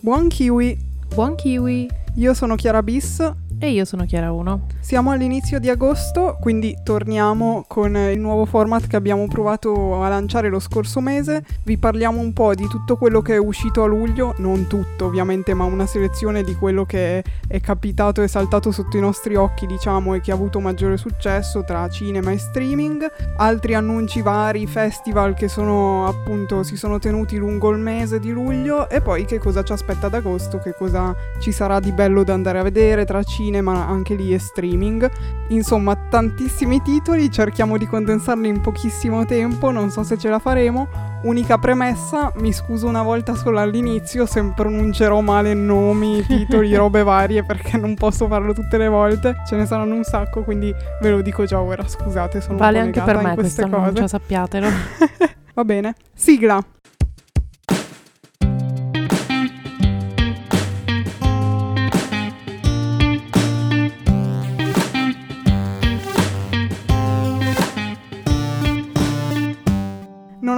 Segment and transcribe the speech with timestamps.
[0.00, 0.78] Buon kiwi!
[1.14, 1.90] Buon kiwi!
[2.16, 3.20] Io sono Chiara Bis
[3.60, 4.66] E io sono Chiara 1.
[4.78, 10.48] Siamo all'inizio di agosto, quindi torniamo con il nuovo format che abbiamo provato a lanciare
[10.48, 11.42] lo scorso mese.
[11.64, 15.54] Vi parliamo un po' di tutto quello che è uscito a luglio, non tutto ovviamente,
[15.54, 20.14] ma una selezione di quello che è capitato e saltato sotto i nostri occhi, diciamo,
[20.14, 23.10] e che ha avuto maggiore successo tra cinema e streaming.
[23.38, 28.88] Altri annunci vari, festival che sono appunto si sono tenuti lungo il mese di luglio
[28.88, 32.34] e poi che cosa ci aspetta ad agosto, che cosa ci sarà di bello da
[32.34, 35.10] andare a vedere tra cinema anche lì e streaming.
[35.48, 40.88] Insomma, tantissimi titoli, cerchiamo di condensarli in pochissimo tempo, non so se ce la faremo.
[41.22, 47.44] Unica premessa, mi scuso una volta solo all'inizio se pronuncerò male nomi, titoli, robe varie
[47.44, 51.20] perché non posso farlo tutte le volte, ce ne saranno un sacco, quindi ve lo
[51.22, 53.76] dico già ora, scusate, sono Vale un po' anche per me in queste cose.
[53.76, 54.66] annuncio, sappiatelo.
[55.54, 55.94] Va bene.
[56.14, 56.62] Sigla.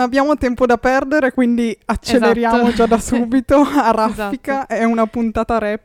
[0.00, 2.72] Non abbiamo tempo da perdere, quindi acceleriamo Esatto.
[2.74, 4.66] già da subito a raffica.
[4.66, 4.72] Esatto.
[4.72, 5.80] È una puntata rap.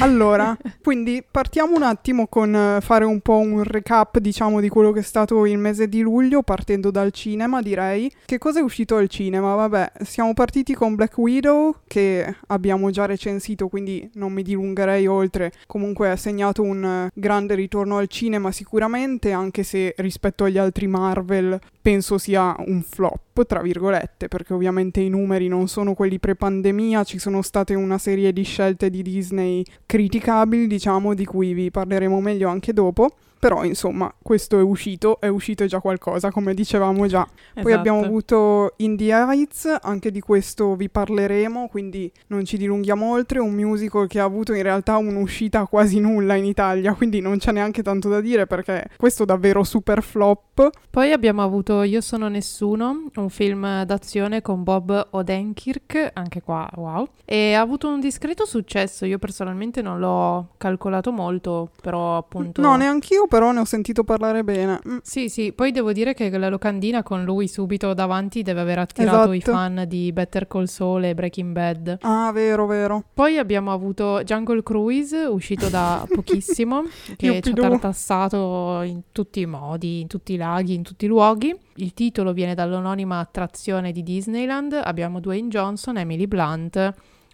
[0.00, 4.92] Allora, quindi partiamo un attimo con eh, fare un po' un recap, diciamo, di quello
[4.92, 8.10] che è stato il mese di luglio, partendo dal cinema, direi.
[8.24, 9.54] Che cosa è uscito al cinema?
[9.54, 15.52] Vabbè, siamo partiti con Black Widow, che abbiamo già recensito, quindi non mi dilungherei oltre.
[15.66, 20.86] Comunque ha segnato un eh, grande ritorno al cinema sicuramente, anche se rispetto agli altri
[20.86, 27.04] Marvel penso sia un flop, tra virgolette, perché ovviamente i numeri non sono quelli pre-pandemia,
[27.04, 29.53] ci sono state una serie di scelte di Disney
[29.84, 33.10] criticabili, diciamo, di cui vi parleremo meglio anche dopo.
[33.44, 37.28] Però, insomma, questo è uscito, è uscito già qualcosa, come dicevamo già.
[37.52, 37.78] Poi Esatto.
[37.78, 43.40] abbiamo avuto In the Heights, anche di questo vi parleremo, quindi non ci dilunghiamo oltre,
[43.40, 47.52] un musical che ha avuto in realtà un'uscita quasi nulla in Italia, quindi non c'è
[47.52, 50.70] neanche tanto da dire perché questo è davvero super flop.
[50.88, 57.06] Poi abbiamo avuto Io sono nessuno, un film d'azione con Bob Odenkirk, anche qua wow,
[57.26, 59.04] e ha avuto un discreto successo.
[59.04, 64.44] Io personalmente non l'ho calcolato molto, però appunto No, neanch'io però ne ho sentito parlare
[64.44, 64.78] bene.
[64.88, 68.78] Mm, Sì, sì, poi devo dire che la locandina con lui subito davanti deve aver
[68.78, 69.50] attirato i Esatto.
[69.56, 71.98] fan di Better Call Saul e Breaking Bad.
[72.02, 73.02] Ah, vero, vero.
[73.12, 76.84] Poi abbiamo avuto Jungle Cruise, uscito da pochissimo,
[77.16, 81.08] che ci ha tartassato in tutti i modi, in tutti i laghi, in tutti i
[81.08, 81.52] luoghi.
[81.76, 84.80] Il titolo viene dall'anonima attrazione di Disneyland.
[84.80, 86.76] Abbiamo Dwayne Johnson, Emily Blunt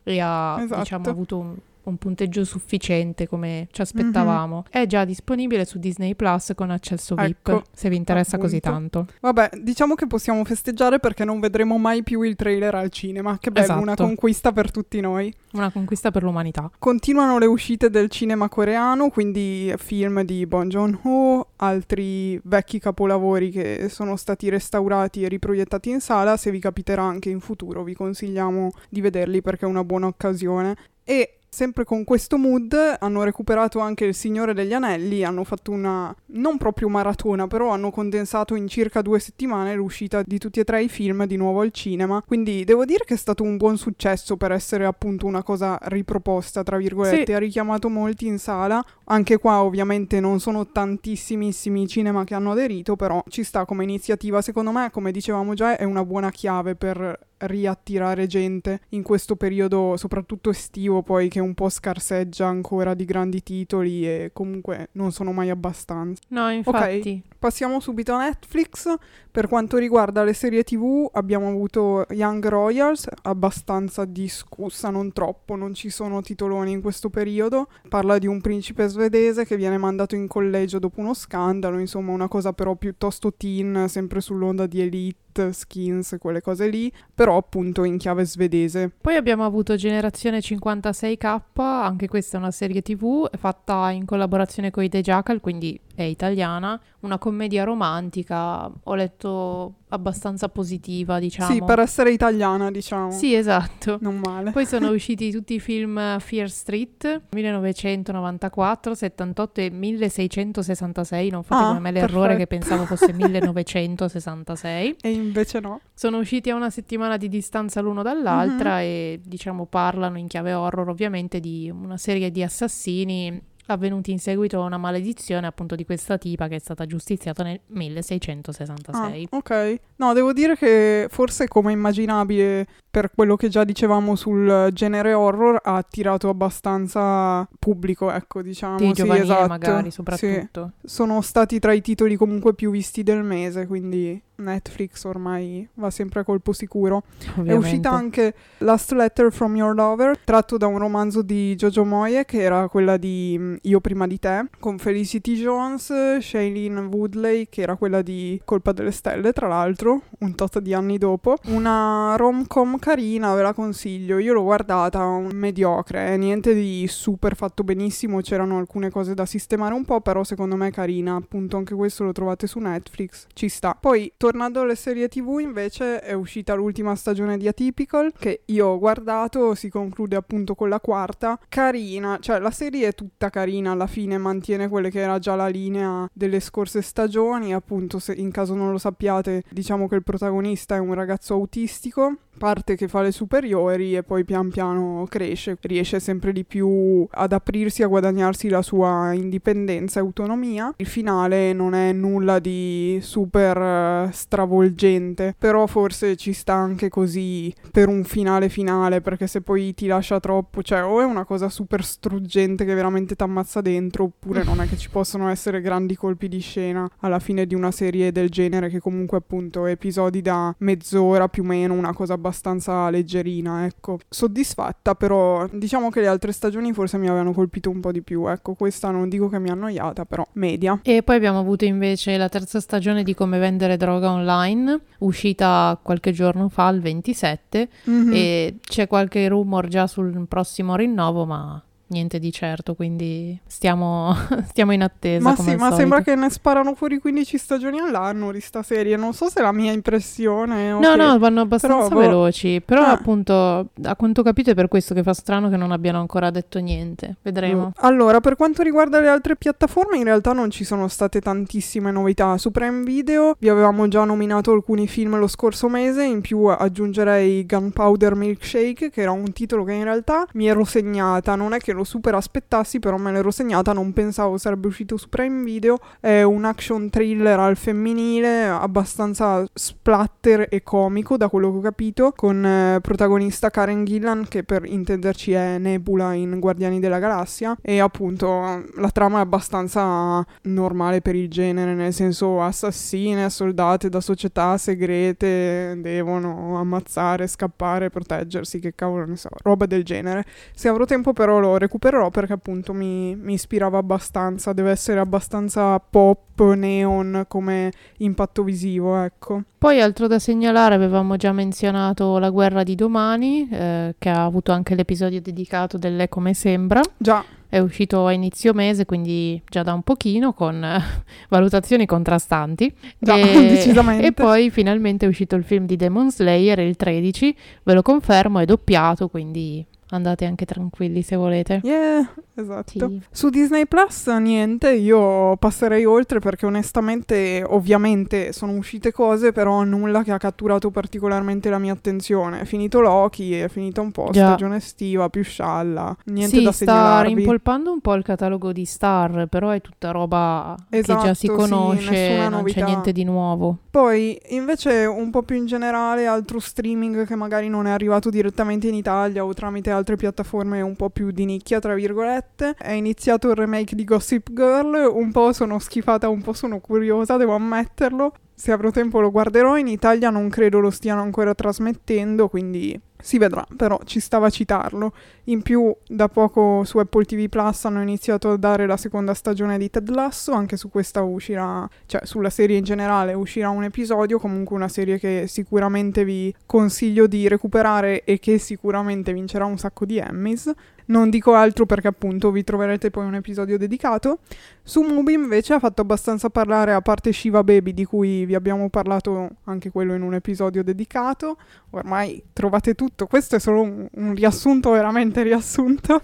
[0.03, 0.81] e ha Esatto.
[0.81, 1.55] diciamo, avuto un,
[1.91, 4.65] un punteggio sufficiente come ci aspettavamo.
[4.71, 7.49] È già disponibile su Disney Plus con accesso VIP.
[7.49, 9.05] Ecco, se vi interessa così appunto.
[9.05, 9.13] tanto.
[9.21, 13.39] Vabbè, diciamo che possiamo festeggiare perché non vedremo mai più il trailer al cinema.
[13.39, 14.05] Che bello, una Esatto.
[14.05, 15.33] conquista per tutti noi.
[15.53, 16.71] Una conquista per l'umanità.
[16.79, 23.89] Continuano le uscite del cinema coreano, quindi film di Bong Joon-ho, altri vecchi capolavori che
[23.91, 26.37] sono stati restaurati e riproiettati in sala.
[26.37, 30.77] Se vi capiterà anche in futuro, vi consigliamo di vederli perché è una buona occasione.
[31.03, 36.15] E sempre con questo mood hanno recuperato anche Il Signore degli Anelli, hanno fatto una
[36.33, 40.83] non proprio maratona, però hanno condensato in circa due settimane l'uscita di tutti e tre
[40.85, 42.23] i film di nuovo al cinema.
[42.27, 46.63] Quindi devo dire che è stato un buon successo per essere appunto una cosa riproposta,
[46.63, 47.33] tra virgolette, Sì.
[47.33, 48.83] ha richiamato molti in sala.
[49.07, 53.83] Anche qua ovviamente non sono tantissimissimi i cinema che hanno aderito, però ci sta come
[53.83, 54.41] iniziativa.
[54.41, 59.97] Secondo me, come dicevamo già, è una buona chiave per riattirare gente in questo periodo,
[59.97, 65.33] soprattutto estivo, poi che un po' scarseggia ancora di grandi titoli e comunque non sono
[65.33, 66.23] mai abbastanza.
[66.29, 67.23] No, infatti.
[67.39, 68.95] Passiamo subito a Netflix.
[69.33, 75.73] Per quanto riguarda le serie TV, abbiamo avuto Young Royals, abbastanza discussa, non troppo, non
[75.73, 77.69] ci sono titoloni in questo periodo.
[77.89, 82.27] Parla di un principe svedese che viene mandato in collegio dopo uno scandalo, insomma una
[82.27, 87.99] cosa però piuttosto teen, sempre sull'onda di Elite, Skins, quelle cose lì, però appunto in
[87.99, 88.91] chiave svedese.
[89.01, 94.83] Poi abbiamo avuto Generazione 56K, anche questa è una serie tv fatta in collaborazione con
[94.83, 101.53] i The Jackal, quindi è italiana, una commedia romantica, ho letto abbastanza positiva, diciamo.
[101.53, 103.11] Sì, per essere italiana, diciamo.
[103.11, 103.99] Sì, esatto.
[104.01, 104.53] Non male.
[104.53, 111.31] Poi sono usciti tutti i film Fear Street 1994, 78 e 1666.
[111.31, 112.75] Non fate Ah, come me l'errore che perfetto.
[112.77, 114.97] pensavo fosse 1966.
[115.01, 115.81] E invece no.
[115.95, 118.83] Sono usciti a una settimana di distanza l'uno dall'altra Mhm.
[118.83, 123.41] e diciamo parlano in chiave horror ovviamente di una serie di assassini
[123.73, 127.61] avvenuti in seguito a una maledizione appunto di questa tipa che è stata giustiziata nel
[127.61, 129.29] Ah, 1666.
[129.31, 129.81] ok.
[129.97, 135.61] No, devo dire che forse come immaginabile per quello che già dicevamo sul genere horror
[135.63, 138.79] ha attirato abbastanza pubblico, ecco, diciamo.
[138.79, 139.47] Sì, sì, esatto.
[139.47, 140.73] magari soprattutto.
[140.81, 140.89] Sì.
[140.89, 146.21] Sono stati tra i titoli comunque più visti del mese, quindi Netflix ormai va sempre
[146.21, 147.05] a colpo sicuro.
[147.37, 147.53] Ovviamente.
[147.53, 152.25] È uscita anche Last Letter from Your Lover, tratto da un romanzo di Jojo Moye,
[152.25, 157.63] che era quella di mm, Io prima di te, con Felicity Jones, Shailene Woodley, che
[157.63, 161.37] era quella di Colpa delle Stelle, tra l'altro, un tot di anni dopo.
[161.47, 164.19] Una rom-com carina, ve la consiglio.
[164.19, 169.75] Io l'ho guardata, mediocre, eh, niente di super fatto benissimo, c'erano alcune cose da sistemare
[169.75, 171.15] un po', però secondo me è carina.
[171.15, 173.77] Appunto, anche questo lo trovate su Netflix, ci sta.
[173.79, 178.79] Poi, tornando alle serie TV, invece, è uscita l'ultima stagione di Atypical, che io ho
[178.79, 181.39] guardato, si conclude appunto con la quarta.
[181.49, 185.47] Carina, cioè la serie è tutta carina, alla fine mantiene quelle che era già la
[185.47, 190.75] linea delle scorse stagioni, appunto, se in caso non lo sappiate, diciamo che il protagonista
[190.75, 196.01] è un ragazzo autistico parte che fa le superiori e poi pian piano cresce, riesce
[196.01, 200.73] sempre di più ad aprirsi, a guadagnarsi la sua indipendenza e autonomia.
[200.79, 207.55] Il finale non è nulla di super eh, stravolgente, però forse ci sta anche così
[207.71, 211.51] per un finale finale, perché se poi ti lascia troppo, cioè o è una cosa
[211.51, 215.95] super struggente che veramente ti ammazza dentro, oppure non è che ci possono essere grandi
[215.95, 220.55] colpi di scena alla fine di una serie del genere che comunque appunto episodi da
[220.61, 223.99] mezz'ora più o meno, una cosa abbastanza abbastanza leggerina, ecco.
[224.09, 228.27] Soddisfatta, però diciamo che le altre stagioni forse mi avevano colpito un po' di più,
[228.29, 230.79] ecco, questa non dico che mi ha annoiata, però media.
[230.83, 236.13] E poi abbiamo avuto invece la terza stagione di Come vendere droga online, uscita qualche
[236.13, 238.13] giorno fa, il 27, Mhm.
[238.15, 244.15] e c'è qualche rumor già sul prossimo rinnovo, ma niente di certo, quindi stiamo,
[244.49, 245.23] stiamo in attesa.
[245.29, 248.97] Ma sì, ma sembra che ne sparano fuori 15 stagioni all'anno di sta serie.
[248.97, 250.73] Non so se è la mia impressione.
[250.73, 251.99] o No, che- no, vanno abbastanza Però, boh.
[252.01, 252.63] veloci.
[252.65, 252.93] Però, Ah.
[252.93, 253.35] appunto,
[253.83, 256.59] a quanto ho capito è per questo che fa strano che non abbiano ancora detto
[256.59, 257.17] niente.
[257.23, 257.73] Vedremo.
[257.77, 262.37] Allora, per quanto riguarda le altre piattaforme, in realtà non ci sono state tantissime novità.
[262.39, 267.45] Su Prime Video vi avevamo già nominato alcuni film lo scorso mese, in più aggiungerei
[267.47, 271.35] Gunpowder Milkshake, che era un titolo che in realtà mi ero segnata.
[271.35, 275.09] Non è che lo super aspettassi, però me l'ero segnata, non pensavo sarebbe uscito su
[275.09, 275.79] Prime Video.
[276.01, 282.13] È un action thriller al femminile, abbastanza splatter e comico, da quello che ho capito,
[282.15, 287.57] con eh, protagonista Karen Gillan, che per intenderci è Nebula in Guardiani della Galassia.
[287.61, 294.01] E appunto la trama è abbastanza normale per il genere, nel senso assassine, soldate da
[294.01, 300.25] società segrete devono ammazzare, scappare, proteggersi, che cavolo ne so, roba del genere.
[300.55, 305.79] Se avrò tempo però lo recupererò perché appunto mi, mi ispirava abbastanza, deve essere abbastanza
[305.79, 309.43] pop, neon come impatto visivo, ecco.
[309.57, 314.51] Poi, altro da segnalare, avevamo già menzionato La guerra di domani, eh, che ha avuto
[314.51, 316.81] anche l'episodio dedicato dell'È come sembra.
[316.97, 320.83] Già, È uscito a inizio mese, quindi già da un pochino, con eh,
[321.29, 322.75] valutazioni contrastanti.
[322.99, 324.07] Già, e, decisamente.
[324.07, 328.39] E poi finalmente è uscito il film di Demon Slayer, il 13, ve lo confermo,
[328.39, 331.61] è doppiato, quindi andate anche tranquilli se volete.
[331.63, 332.89] yeah, esatto.
[332.89, 333.03] Sì.
[333.11, 340.03] Su Disney Plus niente, io passerei oltre perché onestamente ovviamente sono uscite cose, però nulla
[340.03, 342.41] che ha catturato particolarmente la mia attenzione.
[342.41, 344.29] È finito Loki, è finita un po' Già.
[344.29, 347.15] stagione estiva, più scialla, niente sì, da sta segnalarvi.
[347.15, 351.27] rimpolpando un po' il catalogo di Star, però è tutta roba Esatto, che già si
[351.27, 353.59] sì, conosce, nessuna non c'è niente di nuovo.
[353.71, 358.69] Poi invece un po' più in generale altro streaming che magari non è arrivato direttamente
[358.69, 362.55] in Italia o tramite altre piattaforme un po' più di nicchia, tra virgolette.
[362.57, 367.17] È iniziato il remake di Gossip Girl, un po' sono schifata, un po' sono curiosa,
[367.17, 368.13] devo ammetterlo.
[368.41, 373.19] Se avrò tempo lo guarderò, in Italia non credo lo stiano ancora trasmettendo, quindi si
[373.19, 374.95] vedrà, però ci stava a citarlo.
[375.25, 379.59] In più, da poco su Apple TV Plus hanno iniziato a dare la seconda stagione
[379.59, 384.19] di Ted Lasso, anche su questa uscirà, cioè sulla serie in generale uscirà un episodio,
[384.19, 389.85] comunque una serie che sicuramente vi consiglio di recuperare e che sicuramente vincerà un sacco
[389.85, 390.51] di Emmys.
[390.87, 394.19] Non dico altro perché appunto vi troverete poi un episodio dedicato.
[394.63, 398.69] Su Mubi invece ha fatto abbastanza parlare a parte Shiva Baby di cui vi abbiamo
[398.71, 401.37] parlato anche quello in un episodio dedicato.
[401.71, 406.01] Ormai trovate tutto, questo è solo un, un riassunto veramente riassunto.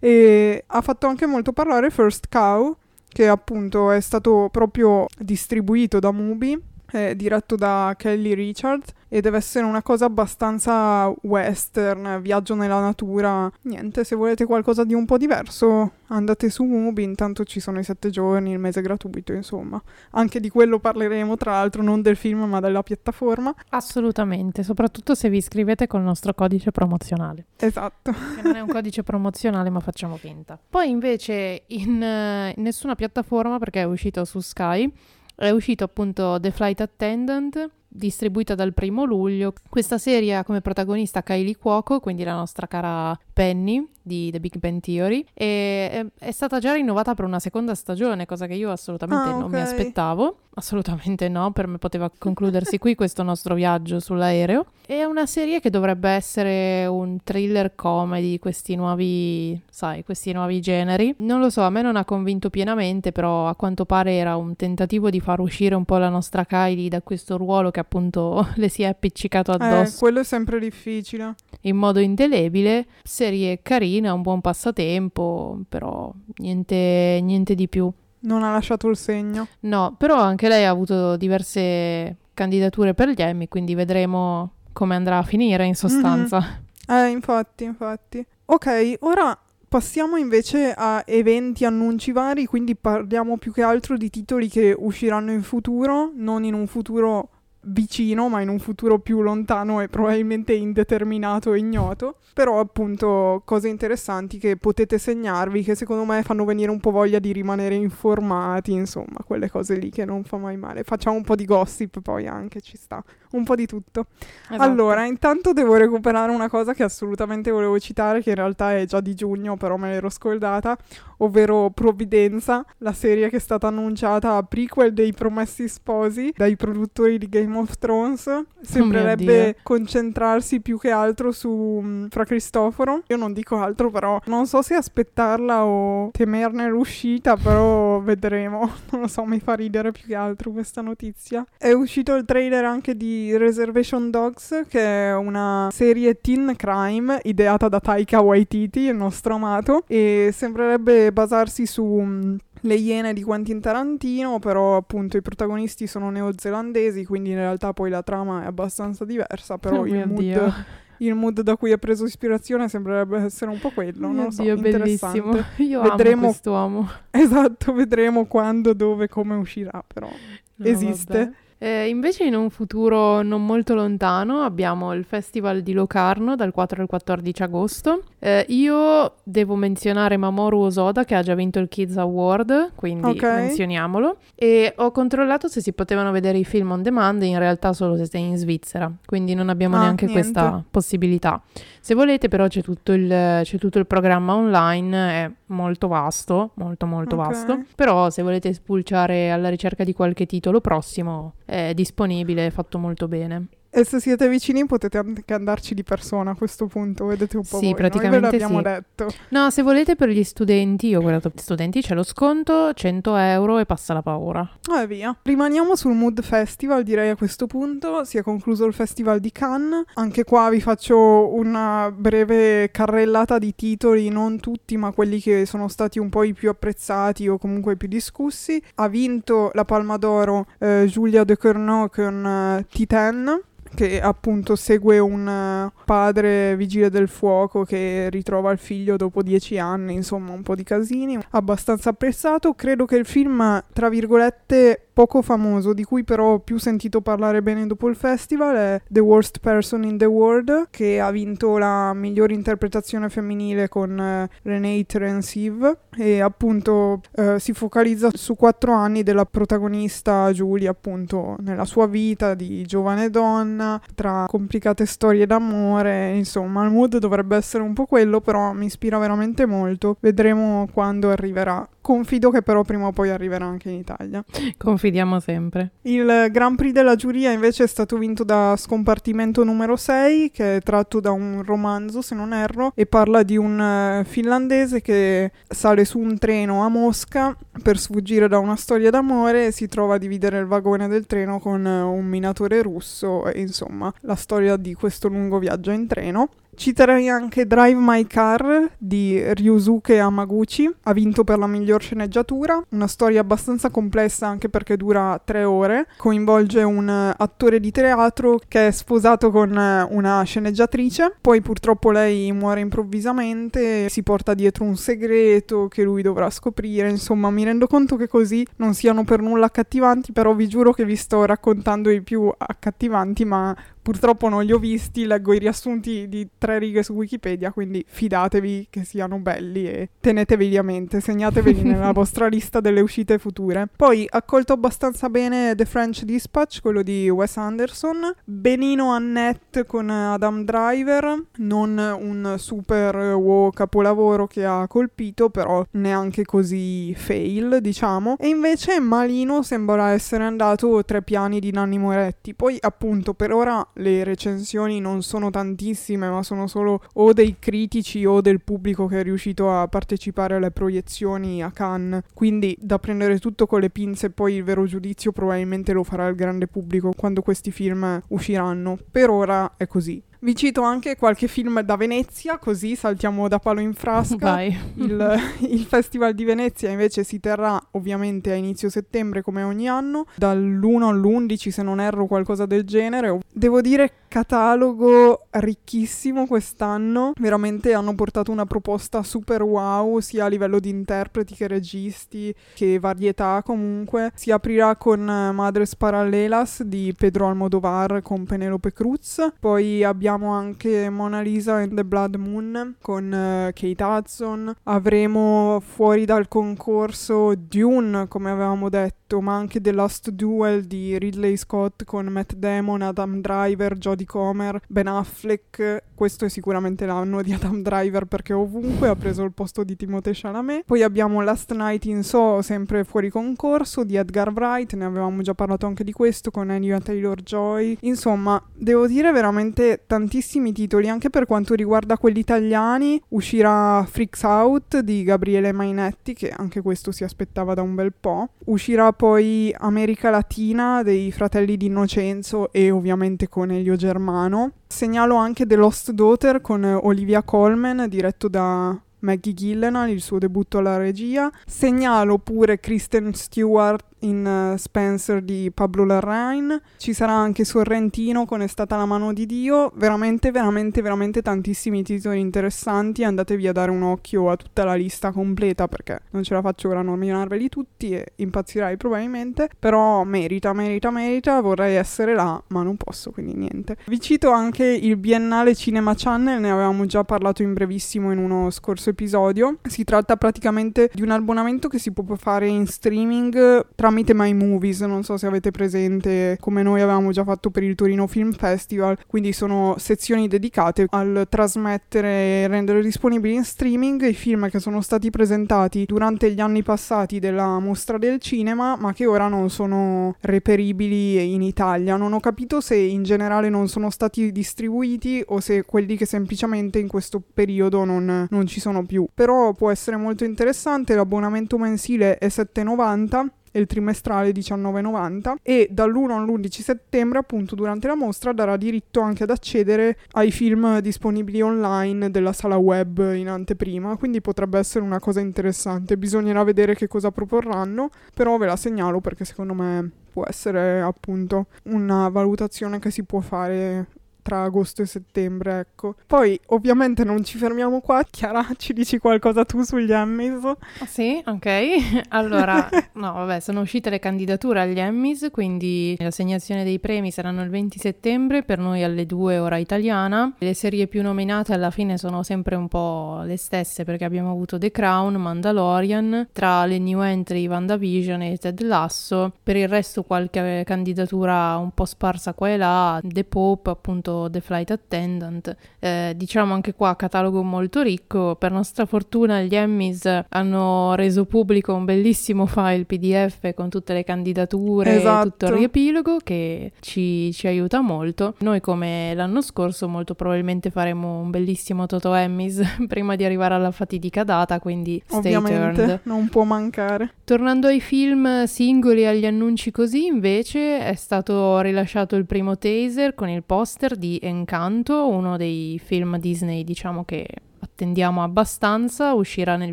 [0.00, 2.76] E ha fatto anche molto parlare First Cow
[3.08, 9.38] che appunto è stato proprio distribuito da Mubi è diretto da Kelly Richard e deve
[9.38, 13.50] essere una cosa abbastanza western, viaggio nella natura.
[13.62, 17.84] Niente, se volete qualcosa di un po' diverso andate su Mubi, intanto ci sono i
[17.84, 19.82] sette giorni, il mese gratuito, insomma.
[20.12, 23.54] Anche di quello parleremo, tra l'altro non del film ma della piattaforma.
[23.70, 27.46] Assolutamente, soprattutto se vi iscrivete col nostro codice promozionale.
[27.58, 28.12] Esatto.
[28.12, 30.58] Che non è un codice promozionale ma facciamo finta.
[30.68, 34.90] Poi invece in, eh, in nessuna piattaforma perché è uscito su Sky
[35.38, 39.52] è uscito appunto The Flight Attendant, distribuita dal primo luglio.
[39.68, 44.58] Questa serie ha come protagonista Kylie Cuoco, quindi la nostra cara Penny di The Big
[44.58, 49.28] Bang Theory, e è, stata già rinnovata per una seconda stagione, cosa che io assolutamente
[49.28, 49.60] ah, non okay.
[49.60, 50.38] mi aspettavo.
[50.54, 54.66] Assolutamente no, per me poteva concludersi qui questo nostro viaggio sull'aereo.
[54.84, 61.14] È una serie che dovrebbe essere un thriller comedy, questi nuovi, sai, questi nuovi generi.
[61.18, 64.56] Non lo so, a me non ha convinto pienamente, però a quanto pare era un
[64.56, 68.68] tentativo di far uscire un po' la nostra Kylie da questo ruolo che appunto le
[68.68, 69.96] si è appiccicato addosso.
[69.96, 71.34] Eh, quello è sempre difficile.
[71.62, 77.90] In modo indelebile, serie carina, un buon passatempo, però niente, niente di più.
[78.20, 79.46] Non ha lasciato il segno.
[79.60, 85.18] No, però anche lei ha avuto diverse candidature per gli Emmy, quindi vedremo come andrà
[85.18, 86.38] a finire in sostanza.
[86.38, 87.06] Mm-hmm.
[87.06, 88.24] Eh, infatti, infatti.
[88.46, 94.48] Ok, ora passiamo invece a eventi, annunci vari, quindi parliamo più che altro di titoli
[94.48, 97.30] che usciranno in futuro, non in un futuro
[97.68, 102.16] vicino, ma in un futuro più lontano e probabilmente indeterminato e ignoto.
[102.32, 107.18] Però appunto cose interessanti che potete segnarvi, che secondo me fanno venire un po' voglia
[107.18, 110.84] di rimanere informati, insomma, quelle cose lì che non fa mai male.
[110.84, 113.02] Facciamo un po' di gossip poi anche, ci sta.
[113.32, 114.06] Un po' di tutto.
[114.44, 114.62] Esatto.
[114.62, 119.00] Allora, intanto devo recuperare una cosa che assolutamente volevo citare, che in realtà è già
[119.00, 120.78] di giugno, però me l'ero scordata,
[121.18, 127.18] ovvero Provvidenza, la serie che è stata annunciata a prequel dei Promessi Sposi dai produttori
[127.18, 128.44] di Game of Thrones.
[128.60, 129.54] Sembrerebbe Dio.
[129.62, 133.02] concentrarsi più che altro su mm, Fra Cristoforo.
[133.08, 138.70] Io non dico altro, però non so se aspettarla o temerne l'uscita, però vedremo.
[138.90, 141.44] Non lo so, mi fa ridere più che altro questa notizia.
[141.58, 147.68] È uscito il trailer anche di Reservation Dogs, che è una serie teen crime ideata
[147.68, 153.60] da Taika Waititi, il nostro amato, e sembrerebbe basarsi su mm, le iene di Quentin
[153.60, 159.04] Tarantino, però appunto i protagonisti sono neozelandesi, quindi in realtà poi la trama è abbastanza
[159.04, 160.52] diversa, però Oh il mood,
[160.98, 164.30] il mood da cui ha preso ispirazione sembrerebbe essere un po' quello, non Mio lo
[164.30, 165.32] so, Dio, bellissimo.
[165.58, 166.88] Io Vedremo- amo quest'uomo.
[167.10, 170.08] Esatto, vedremo quando, dove, come uscirà, però
[170.56, 171.18] No, esiste.
[171.18, 171.32] vabbè.
[171.60, 176.82] Eh, invece in un futuro non molto lontano abbiamo il Festival di Locarno dal 4
[176.82, 178.02] al 14 agosto.
[178.20, 183.22] Eh, io devo menzionare Mamoru Osoda che ha già vinto il Kids Award, quindi Ok.
[183.22, 184.18] menzioniamolo.
[184.36, 188.06] E ho controllato se si potevano vedere i film on demand, in realtà solo se
[188.06, 190.22] sei in Svizzera, quindi non abbiamo Ah, neanche niente.
[190.22, 191.42] questa possibilità.
[191.80, 193.08] Se volete però c'è tutto, il,
[193.42, 197.22] c'è tutto il programma online, è molto vasto, molto molto Ok.
[197.26, 197.62] vasto.
[197.74, 203.48] Però se volete spulciare alla ricerca di qualche titolo prossimo è disponibile, fatto molto bene.
[203.70, 207.58] E se siete vicini potete anche andarci di persona a questo punto, vedete un po'
[207.58, 207.74] Sì, voi.
[207.74, 208.64] praticamente Noi ve l'abbiamo sì.
[208.64, 209.14] detto.
[209.28, 213.16] No, se volete per gli studenti, io ho guardato gli studenti, c'è lo sconto, 100
[213.16, 214.48] euro e passa la paura.
[214.70, 215.16] Ah, e via.
[215.22, 218.04] Rimaniamo sul Mood Festival, direi a questo punto.
[218.04, 219.84] Si è concluso il Festival di Cannes.
[219.94, 225.68] Anche qua vi faccio una breve carrellata di titoli, non tutti, ma quelli che sono
[225.68, 228.60] stati un po' i più apprezzati o comunque i più discussi.
[228.76, 233.42] Ha vinto la Palma d'Oro eh, Julia de Cournot con eh, Titan.
[233.74, 239.58] Che appunto segue un eh, padre vigile del fuoco che ritrova il figlio dopo dieci
[239.58, 241.18] anni, insomma, un po' di casini.
[241.30, 242.54] Abbastanza apprezzato.
[242.54, 247.40] Credo che il film, tra virgolette, poco famoso, di cui però ho più sentito parlare
[247.40, 251.94] bene dopo il festival, è The Worst Person in the World, che ha vinto la
[251.94, 259.04] migliore interpretazione femminile con eh, Renee Terensive e appunto eh, si focalizza su quattro anni
[259.04, 263.57] della protagonista Julie, appunto, nella sua vita di giovane donna,
[263.94, 268.98] tra complicate storie d'amore, insomma, il mood dovrebbe essere un po' quello, però mi ispira
[268.98, 269.96] veramente molto.
[270.00, 271.68] Vedremo quando arriverà.
[271.80, 274.22] Confido che però prima o poi arriverà anche in Italia.
[274.58, 275.70] Confidiamo sempre.
[275.82, 280.60] Il Grand Prix della giuria invece è stato vinto da Scompartimento numero 6, che è
[280.60, 285.84] tratto da un romanzo, se non erro, e parla di un eh, finlandese che sale
[285.86, 289.98] su un treno a Mosca per sfuggire da una storia d'amore e si trova a
[289.98, 294.74] dividere il vagone del treno con eh, un minatore russo e insomma la storia di
[294.74, 296.28] questo lungo viaggio in treno.
[296.58, 302.88] Citerei anche Drive My Car di Ryusuke Yamaguchi, ha vinto per la miglior sceneggiatura, una
[302.88, 308.70] storia abbastanza complessa anche perché dura tre ore, coinvolge un attore di teatro che è
[308.72, 315.84] sposato con una sceneggiatrice, poi purtroppo lei muore improvvisamente, si porta dietro un segreto che
[315.84, 320.34] lui dovrà scoprire, insomma mi rendo conto che così non siano per nulla accattivanti, però
[320.34, 323.54] vi giuro che vi sto raccontando i più accattivanti, ma
[323.88, 328.66] Purtroppo non li ho visti, leggo i riassunti di tre righe su Wikipedia, quindi fidatevi
[328.68, 333.66] che siano belli e teneteveli a mente, segnateveli nella vostra lista delle uscite future.
[333.74, 340.44] Poi accolto abbastanza bene The French Dispatch, quello di Wes Anderson, benino Annette con Adam
[340.44, 348.28] Driver, non un super wow capolavoro che ha colpito, però neanche così fail, diciamo, e
[348.28, 352.34] invece malino sembra essere andato tre piani di Nanni Moretti.
[352.34, 358.04] Poi appunto per ora le recensioni non sono tantissime, ma sono solo o dei critici
[358.04, 362.02] o del pubblico che è riuscito a partecipare alle proiezioni a Cannes.
[362.14, 366.14] Quindi da prendere tutto con le pinze, poi il vero giudizio probabilmente lo farà il
[366.14, 368.78] grande pubblico quando questi film usciranno.
[368.90, 370.02] Per ora è così.
[370.20, 374.42] Vi cito anche qualche film da Venezia, così saltiamo da palo in frasca.
[374.42, 380.06] Il, il, Festival di Venezia invece si terrà ovviamente a inizio settembre come ogni anno,
[380.16, 383.20] dall'1 all'11 se non erro qualcosa del genere.
[383.32, 390.58] Devo dire catalogo ricchissimo quest'anno, veramente hanno portato una proposta super wow sia a livello
[390.58, 394.10] di interpreti che registi che varietà comunque.
[394.16, 400.88] Si aprirà con Madres Parallelas di Pedro Almodovar con Penelope Cruz, poi abbiamo abbiamo anche
[400.88, 404.54] Mona Lisa and the Blood Moon con uh, Kate Hudson.
[404.62, 411.36] Avremo fuori dal concorso Dune, come avevamo detto, ma anche The Last Duel di Ridley
[411.36, 415.82] Scott con Matt Damon, Adam Driver, Jodie Comer, Ben Affleck.
[415.94, 420.12] Questo è sicuramente l'anno di Adam Driver perché ovunque ha preso il posto di Timothée
[420.14, 420.64] Chalamet.
[420.64, 425.34] Poi abbiamo Last Night in So, sempre fuori concorso, di Edgar Wright, ne avevamo già
[425.34, 427.78] parlato anche di questo con Anya Taylor-Joy.
[427.80, 433.02] Insomma, devo dire veramente tantissimo tantissimi titoli, anche per quanto riguarda quelli italiani.
[433.08, 438.28] Uscirà Freaks Out di Gabriele Mainetti, che anche questo si aspettava da un bel po'.
[438.44, 444.52] Uscirà poi America Latina dei fratelli di Innocenzo e ovviamente con Elio Germano.
[444.68, 450.58] Segnalo anche The Lost Daughter con Olivia Colman, diretto da Maggie Gillenal, il suo debutto
[450.58, 451.30] alla regia.
[451.46, 456.60] Segnalo pure Kristen Stewart in uh, Spencer di Pablo Larrain.
[456.76, 459.72] Ci sarà anche Sorrentino con È stata la mano di Dio.
[459.74, 463.04] Veramente, veramente, veramente tantissimi titoli interessanti.
[463.04, 466.68] Andatevi a dare un occhio a tutta la lista completa perché non ce la faccio
[466.68, 469.48] ora a nominarveli tutti e impazzirai probabilmente.
[469.58, 471.40] Però merita, merita, merita.
[471.40, 473.76] Vorrei essere là, ma non posso, quindi niente.
[473.86, 478.50] Vi cito anche il Biennale Cinema Channel, ne avevamo già parlato in brevissimo in uno
[478.50, 479.58] scorso episodio.
[479.62, 484.34] Si tratta praticamente di un abbonamento che si può fare in streaming tra tramite My
[484.34, 488.32] Movies, non so se avete presente come noi avevamo già fatto per il Torino Film
[488.32, 494.60] Festival, quindi sono sezioni dedicate al trasmettere e rendere disponibili in streaming i film che
[494.60, 499.48] sono stati presentati durante gli anni passati della mostra del cinema, ma che ora non
[499.48, 501.96] sono reperibili in Italia.
[501.96, 506.78] Non ho capito se in generale non sono stati distribuiti o se quelli che semplicemente
[506.78, 509.08] in questo periodo non, non ci sono più.
[509.14, 516.48] Però può essere molto interessante, l'abbonamento mensile è 7,90 il trimestrale 19,90 e dall'1 all'11
[516.60, 522.32] settembre appunto durante la mostra darà diritto anche ad accedere ai film disponibili online della
[522.32, 525.96] sala web in anteprima quindi potrebbe essere una cosa interessante.
[525.96, 531.46] Bisognerà vedere che cosa proporranno però ve la segnalo perché secondo me può essere appunto
[531.64, 533.86] una valutazione che si può fare
[534.28, 535.94] tra agosto e settembre, ecco.
[536.06, 540.44] Poi ovviamente non ci fermiamo qua, Chiara, ci dici qualcosa tu sugli Emmys?
[540.44, 541.56] Ah, sì, ok.
[542.10, 547.48] Allora, no, vabbè, sono uscite le candidature agli Emmys, quindi l'assegnazione dei premi saranno il
[547.48, 550.32] 20 settembre, per noi alle 2 ora italiana.
[550.38, 554.58] Le serie più nominate alla fine sono sempre un po' le stesse perché abbiamo avuto
[554.58, 559.32] The Crown, Mandalorian, tra le new entry WandaVision e Ted Lasso.
[559.42, 564.40] Per il resto qualche candidatura un po' sparsa qua e là, The Pope appunto The
[564.40, 565.54] Flight Attendant.
[565.78, 568.34] Eh, diciamo anche qua catalogo molto ricco.
[568.36, 574.02] Per nostra fortuna gli Emmys hanno reso pubblico un bellissimo file PDF con tutte le
[574.04, 575.26] candidature esatto.
[575.26, 578.34] e tutto il riepilogo che ci, ci, aiuta molto.
[578.38, 583.70] Noi come l'anno scorso molto probabilmente faremo un bellissimo Toto Emmys prima di arrivare alla
[583.70, 586.00] fatidica data, quindi stay Ovviamente, tuned.
[586.04, 587.12] non può mancare.
[587.24, 593.14] Tornando ai film singoli e agli annunci così, invece è stato rilasciato il primo taser
[593.14, 597.28] con il poster di di Encanto, uno dei film Disney diciamo che
[597.60, 599.72] attendiamo abbastanza, uscirà nel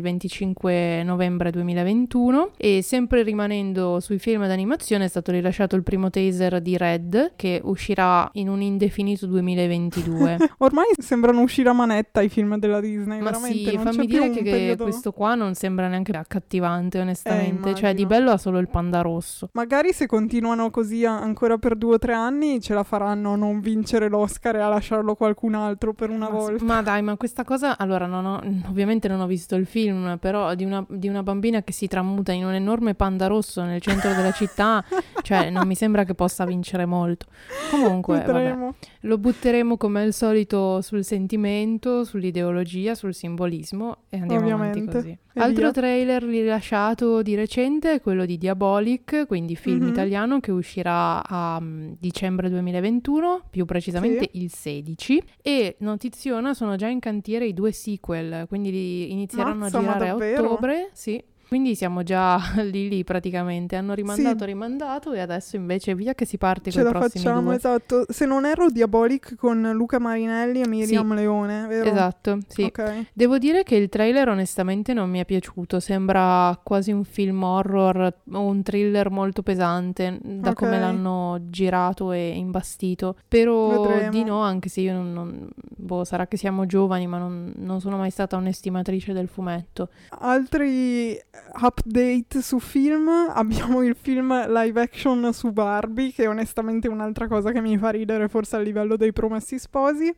[0.00, 6.60] 25 novembre 2021 e sempre rimanendo sui film d'animazione è stato rilasciato il primo teaser
[6.60, 10.36] di Red che uscirà in un indefinito 2022.
[10.58, 13.70] Ormai sembrano uscire a manetta i film della Disney, Ma veramente.
[13.70, 18.06] sì, fammi dire che, periodo- questo qua non sembra neanche accattivante onestamente, Eh, cioè di
[18.06, 19.48] bello ha solo il panda rosso.
[19.52, 23.60] Magari se continuano così ancora per due o tre anni ce la faranno a non
[23.60, 26.64] vincere l'Oscar e a lasciarlo qualcun altro per una Ma, volta.
[26.64, 30.54] ma dai, ma questa cosa, allora, non ho- ovviamente non ho visto il film, però
[30.54, 34.12] di una, di una bambina che si tramuta in un enorme panda rosso nel centro
[34.14, 34.84] della città,
[35.22, 37.26] cioè non mi sembra che possa vincere molto.
[37.70, 38.56] Comunque, vabbè,
[39.00, 44.92] lo butteremo come al solito sul sentimento, sull'ideologia, sul simbolismo e andiamo avanti Ovviamente.
[44.92, 45.18] così.
[45.42, 45.70] Altro via.
[45.72, 49.88] trailer rilasciato di recente è quello di Diabolic, quindi film Mhm.
[49.88, 55.22] italiano che uscirà a mm, dicembre 2021, più precisamente il 16.
[55.42, 60.14] E notiziona, sono già in cantiere i due sequel, quindi inizieranno Mazza, a girare a
[60.14, 60.90] ottobre.
[60.92, 61.22] Sì.
[61.48, 63.76] Quindi siamo già lì lì praticamente.
[63.76, 64.44] Hanno rimandato, Sì.
[64.46, 67.54] rimandato e adesso invece via che si parte con i prossimi facciamo, due.
[67.56, 68.04] esatto.
[68.08, 71.88] Se non erro, Diabolic con Luca Marinelli e Miriam Leone, vero?
[71.88, 72.62] Esatto, sì.
[72.64, 73.06] Ok.
[73.12, 78.12] Devo dire che il trailer onestamente non mi è piaciuto, sembra quasi un film horror
[78.32, 80.56] o un thriller molto pesante da Ok.
[80.56, 83.16] come l'hanno girato e imbastito.
[83.24, 84.10] Spero Vedremo.
[84.10, 87.80] di no, anche se io non, non- boh, sarà che siamo giovani, ma non, non
[87.80, 89.88] sono mai stata un'estimatrice del fumetto.
[90.18, 91.16] Altri
[91.60, 97.52] update su film, abbiamo il film live action su Barbie, che onestamente è un'altra cosa
[97.52, 100.14] che mi fa ridere forse a livello dei promessi sposi.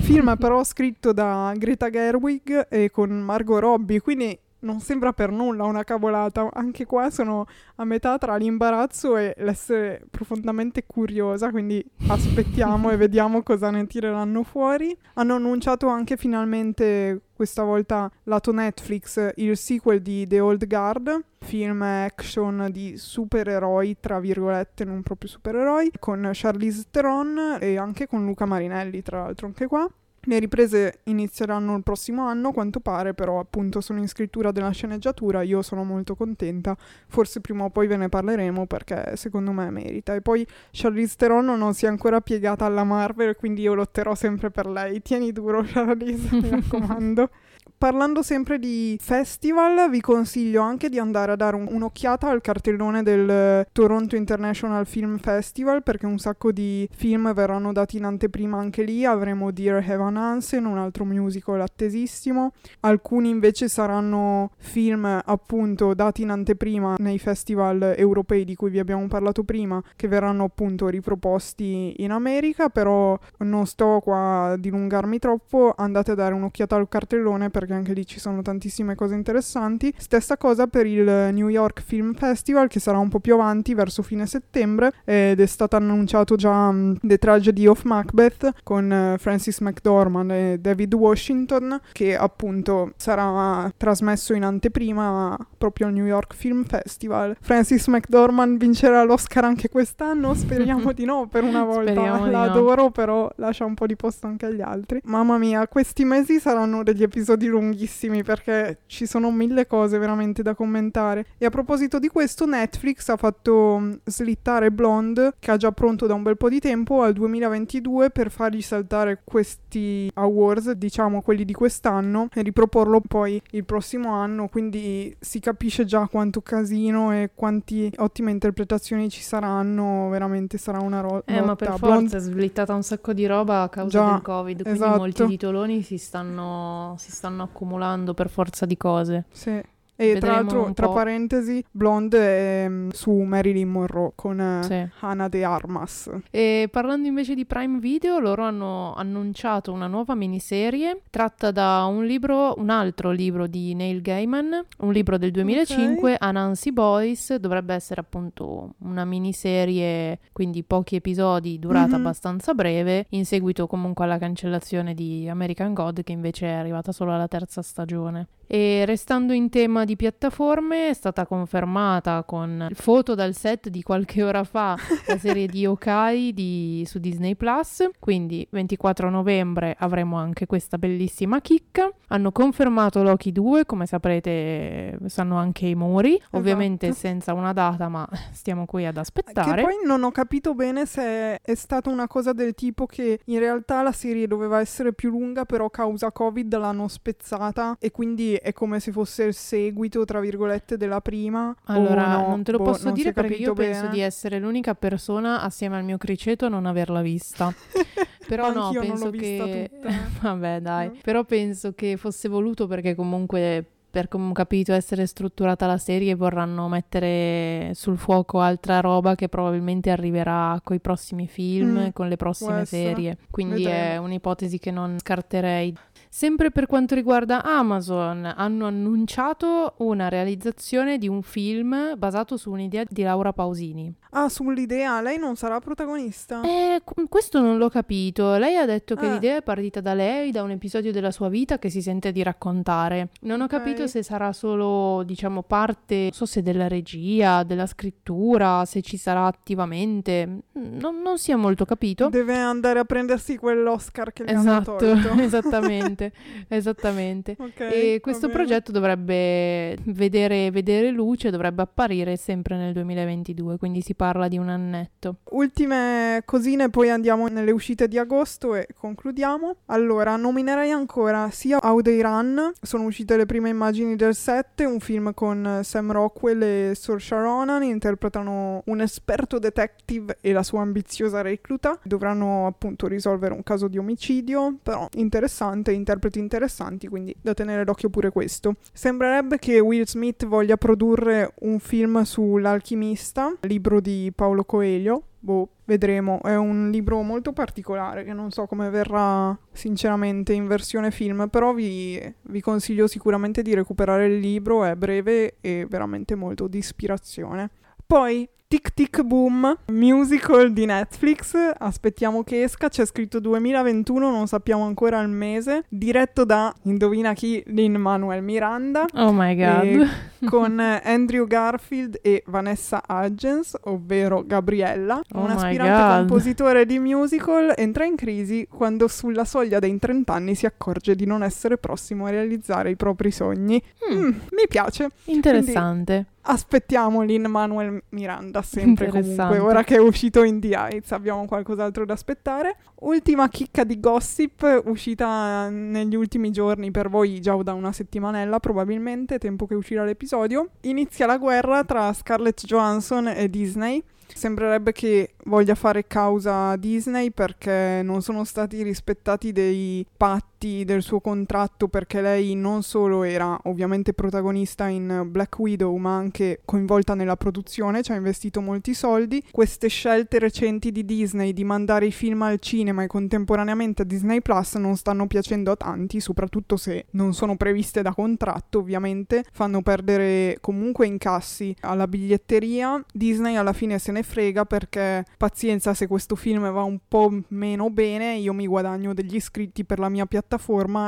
[0.00, 5.64] Film però scritto da Greta Gerwig e con Margot Robbie, quindi non sembra per nulla
[5.64, 6.48] una cavolata.
[6.52, 7.46] Anche qua sono
[7.76, 14.42] a metà tra l'imbarazzo e l'essere profondamente curiosa, quindi aspettiamo e vediamo cosa ne tireranno
[14.42, 14.96] fuori.
[15.14, 21.82] Hanno annunciato anche finalmente questa volta lato Netflix il sequel di The Old Guard, film
[21.82, 28.46] action di supereroi, tra virgolette, non proprio supereroi, con Charlize Theron e anche con Luca
[28.46, 29.88] Marinelli, tra l'altro anche qua.
[30.24, 35.42] Le riprese inizieranno il prossimo anno, quanto pare, però appunto sono in scrittura della sceneggiatura,
[35.42, 36.76] io sono molto contenta,
[37.08, 40.14] forse prima o poi ve ne parleremo perché secondo me merita.
[40.14, 44.50] E poi Charlize Theron non si è ancora piegata alla Marvel, quindi io lotterò sempre
[44.52, 45.02] per lei.
[45.02, 47.28] Tieni duro Charlize, mi raccomando.
[47.82, 53.02] Parlando sempre di festival, vi consiglio anche di andare a dare un- un'occhiata al cartellone
[53.02, 58.56] del eh, Toronto International Film Festival perché un sacco di film verranno dati in anteprima
[58.56, 59.04] anche lì.
[59.04, 62.52] Avremo Dear Evan Hansen, un altro musical attesissimo.
[62.82, 69.08] Alcuni invece saranno film appunto dati in anteprima nei festival europei di cui vi abbiamo
[69.08, 75.74] parlato prima, che verranno appunto riproposti in America, però non sto qua a dilungarmi troppo,
[75.76, 79.92] andate a dare un'occhiata al cartellone perché anche lì ci sono tantissime cose interessanti.
[79.96, 84.02] Stessa cosa per il New York Film Festival che sarà un po' più avanti verso
[84.02, 89.60] fine settembre ed è stato annunciato già mm, The Tragedy of Macbeth con eh, Francis
[89.60, 96.64] McDormand e David Washington che appunto sarà trasmesso in anteprima proprio al New York Film
[96.64, 97.36] Festival.
[97.40, 100.34] Francis McDormand vincerà l'Oscar anche quest'anno?
[100.34, 101.92] Speriamo di no per una volta.
[101.92, 102.90] Speriamo di La no.
[102.90, 105.00] però lascia un po' di posto anche agli altri.
[105.04, 110.54] Mamma mia, questi mesi saranno degli episodi lunghissimi perché ci sono mille cose veramente da
[110.54, 111.26] commentare.
[111.38, 116.06] E a proposito di questo, Netflix ha fatto mm, slittare Blonde, che ha già pronto
[116.06, 121.44] da un bel po' di tempo, al 2022 per fargli saltare questi awards, diciamo quelli
[121.44, 124.48] di quest'anno, e riproporlo poi il prossimo anno.
[124.48, 130.08] Quindi si capisce già quanto casino e quanti ottime interpretazioni ci saranno.
[130.10, 133.62] Veramente sarà una ro- Eh, ma per forza Blonde è sblittata un sacco di roba
[133.62, 134.98] a causa Già, del Covid, quindi esatto.
[134.98, 139.24] molti titoloni si stanno, si stanno accumulando per forza di cose.
[139.30, 139.62] Sì.
[139.94, 142.18] E tra Vedremo l'altro, un tra parentesi, Blonde
[142.64, 144.88] è mm, su Marilyn Monroe con eh, Sì.
[145.00, 146.10] Ana de Armas.
[146.30, 152.04] E parlando invece di Prime Video, loro hanno annunciato una nuova miniserie tratta da un
[152.04, 158.00] libro, un altro libro di Neil Gaiman, un libro del 2005, Anansi Boys, dovrebbe essere
[158.00, 162.04] appunto una miniserie, quindi pochi episodi, durata Mhm.
[162.06, 167.12] abbastanza breve, in seguito comunque alla cancellazione di American God che invece è arrivata solo
[167.12, 168.26] alla terza stagione.
[168.54, 174.22] E restando in tema di piattaforme, è stata confermata con foto dal set di qualche
[174.22, 177.88] ora fa la serie di Yokai di- su Disney Plus.
[177.98, 181.90] Quindi 24 novembre avremo anche questa bellissima chicca.
[182.08, 187.06] Hanno confermato Loki 2, come saprete sanno anche i muri, ovviamente Esatto.
[187.06, 189.62] senza una data, ma stiamo qui ad Che aspettare.
[189.62, 193.80] poi non ho capito bene se è stata una cosa del tipo che in realtà
[193.80, 198.80] la serie doveva essere più lunga, però causa Covid l'hanno spezzata e quindi è come
[198.80, 201.54] se fosse il seguito, tra virgolette, della prima.
[201.64, 202.28] Allora, no?
[202.28, 203.94] non te lo Boh, posso dire perché io penso bene.
[203.94, 207.52] di essere l'unica persona assieme al mio criceto a non averla vista.
[208.26, 209.70] Però no, penso che...
[210.20, 210.86] Vabbè, dai.
[210.88, 210.94] No.
[211.02, 216.14] Però penso che fosse voluto perché comunque, per come ho capito essere strutturata la serie,
[216.14, 222.08] vorranno mettere sul fuoco altra roba che probabilmente arriverà con i prossimi film, Mm, con
[222.08, 223.18] le prossime serie.
[223.30, 225.76] Quindi è un'ipotesi che non scarterei.
[226.14, 232.84] Sempre per quanto riguarda Amazon, hanno annunciato una realizzazione di un film basato su un'idea
[232.86, 233.90] di Laura Pausini.
[234.10, 236.42] Ah, sull'idea, lei non sarà protagonista?
[236.42, 238.36] Eh, qu- questo non l'ho capito.
[238.36, 239.12] Lei ha detto che Ah.
[239.14, 242.22] l'idea è partita da lei, da un episodio della sua vita che si sente di
[242.22, 243.08] raccontare.
[243.22, 243.50] Non ho Ok.
[243.50, 248.98] capito se sarà solo, diciamo, parte, non so se della regia, della scrittura, se ci
[248.98, 250.40] sarà attivamente.
[250.52, 252.10] Non, non si è molto capito.
[252.10, 255.08] Deve andare a prendersi quell'Oscar che gli hanno Esatto, tolto.
[255.22, 256.01] esattamente,
[256.48, 257.36] esattamente.
[257.38, 263.80] Ok, E va questo progetto dovrebbe vedere, vedere luce, dovrebbe apparire sempre nel 2022, quindi
[263.80, 265.16] si parla di un annetto.
[265.30, 269.56] Ultime cosine, poi andiamo nelle uscite di agosto e concludiamo.
[269.66, 274.80] Allora, nominerei ancora sia How They Run, sono uscite le prime immagini del set, un
[274.80, 281.20] film con Sam Rockwell e Saoirse Ronan, interpretano un esperto detective e la sua ambiziosa
[281.22, 281.78] recluta.
[281.82, 287.90] Dovranno appunto risolvere un caso di omicidio, però interessante, interpreti interessanti, quindi da tenere d'occhio
[287.90, 288.54] pure questo.
[288.72, 295.04] Sembrerebbe che Will Smith voglia produrre un film sull'alchimista, libro di Paolo Coelho.
[295.18, 296.20] Boh, vedremo.
[296.22, 301.52] È un libro molto particolare che non so come verrà sinceramente in versione film, però
[301.52, 307.50] vi, vi consiglio sicuramente di recuperare il libro, è breve e veramente molto di ispirazione.
[307.86, 314.66] Poi Tic Tic Boom, musical di Netflix, aspettiamo che esca, c'è scritto 2021, non sappiamo
[314.66, 319.88] ancora il mese, diretto da, indovina chi, Lin Manuel Miranda, Oh my god.
[320.28, 327.54] Con eh, Andrew Garfield e Vanessa Hudgens, ovvero Gabriella, Oh un aspirante compositore di musical,
[327.56, 332.04] entra in crisi quando sulla soglia dei 30 anni si accorge di non essere prossimo
[332.04, 333.60] a realizzare i propri sogni.
[333.90, 334.90] Mm, Mm, mi piace.
[335.06, 336.06] interessante.
[336.24, 341.84] Aspettiamo Lin Manuel Miranda sempre comunque, ora che è uscito in The Heights abbiamo qualcos'altro
[341.84, 342.56] da aspettare.
[342.80, 349.18] Ultima chicca di gossip uscita negli ultimi giorni per voi già da una settimanella probabilmente,
[349.18, 350.50] tempo che uscirà l'episodio.
[350.62, 353.82] Inizia la guerra tra Scarlett Johansson e Disney.
[354.14, 360.31] Sembrerebbe che voglia fare causa a Disney perché non sono stati rispettati dei patti
[360.64, 366.40] del suo contratto perché lei non solo era ovviamente protagonista in Black Widow ma anche
[366.44, 369.22] coinvolta nella produzione, ci ha investito molti soldi.
[369.30, 374.20] Queste scelte recenti di Disney di mandare i film al cinema e contemporaneamente a Disney
[374.20, 379.62] Plus non stanno piacendo a tanti, soprattutto se non sono previste da contratto ovviamente, fanno
[379.62, 382.84] perdere comunque incassi alla biglietteria.
[382.92, 387.70] Disney alla fine se ne frega perché pazienza se questo film va un po' meno
[387.70, 390.30] bene io mi guadagno degli iscritti per la mia piattaforma